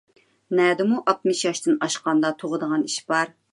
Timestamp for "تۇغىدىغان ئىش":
2.43-2.99